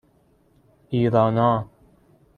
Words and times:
ایرانا 0.89 1.69